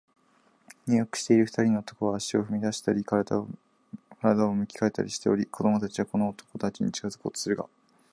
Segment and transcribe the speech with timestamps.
[0.87, 3.45] 入浴している二人の男は、足を踏みならしたり、身体を
[4.51, 7.67] 向き変えたりしており、子供たちはこの男たちに近づこうとするが、